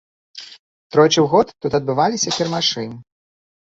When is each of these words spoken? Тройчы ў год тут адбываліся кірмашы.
Тройчы 0.95 1.13
ў 1.21 1.27
год 1.35 1.47
тут 1.67 1.71
адбываліся 1.83 2.29
кірмашы. 2.41 2.91